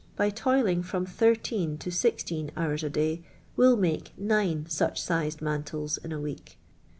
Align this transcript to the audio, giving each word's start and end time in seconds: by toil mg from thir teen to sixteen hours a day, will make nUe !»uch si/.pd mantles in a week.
by 0.15 0.31
toil 0.31 0.63
mg 0.63 0.83
from 0.83 1.05
thir 1.05 1.35
teen 1.35 1.77
to 1.77 1.91
sixteen 1.91 2.49
hours 2.57 2.83
a 2.83 2.89
day, 2.89 3.21
will 3.55 3.77
make 3.77 4.11
nUe 4.17 4.65
!»uch 4.65 4.99
si/.pd 4.99 5.41
mantles 5.43 5.99
in 6.03 6.11
a 6.11 6.19
week. 6.19 6.57